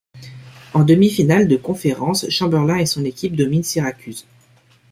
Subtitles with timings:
[0.73, 4.25] En demi-finale de conférence, Chamberlain et son équipe dominent Syracuse.